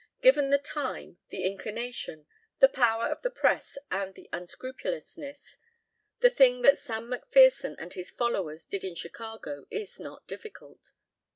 Given 0.23 0.49
the 0.49 0.57
time, 0.57 1.19
the 1.29 1.43
inclination, 1.43 2.25
the 2.57 2.67
power 2.67 3.05
of 3.05 3.21
the 3.21 3.29
press, 3.29 3.77
and 3.91 4.15
the 4.15 4.29
unscrupulousness, 4.33 5.59
the 6.21 6.29
thing 6.31 6.63
that 6.63 6.79
Sam 6.79 7.03
McPherson 7.11 7.75
and 7.77 7.93
his 7.93 8.09
followers 8.09 8.65
did 8.65 8.83
in 8.83 8.95
Chicago 8.95 9.67
in 9.69 9.85
not 9.99 10.25
difficult. 10.25 10.91